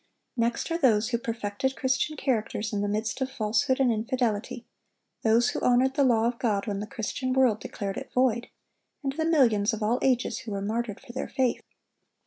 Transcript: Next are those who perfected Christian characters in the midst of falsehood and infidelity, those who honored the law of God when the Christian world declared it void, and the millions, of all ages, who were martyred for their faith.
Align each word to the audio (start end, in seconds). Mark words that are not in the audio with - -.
Next 0.35 0.71
are 0.71 0.79
those 0.79 1.09
who 1.09 1.19
perfected 1.19 1.75
Christian 1.75 2.17
characters 2.17 2.73
in 2.73 2.81
the 2.81 2.87
midst 2.87 3.21
of 3.21 3.29
falsehood 3.29 3.79
and 3.79 3.93
infidelity, 3.93 4.65
those 5.21 5.49
who 5.51 5.61
honored 5.61 5.93
the 5.93 6.03
law 6.03 6.25
of 6.25 6.39
God 6.39 6.65
when 6.65 6.79
the 6.79 6.87
Christian 6.87 7.33
world 7.33 7.59
declared 7.59 7.97
it 7.97 8.11
void, 8.11 8.47
and 9.03 9.11
the 9.13 9.25
millions, 9.25 9.73
of 9.73 9.83
all 9.83 9.99
ages, 10.01 10.39
who 10.39 10.53
were 10.53 10.59
martyred 10.63 10.99
for 10.99 11.13
their 11.13 11.29
faith. 11.29 11.61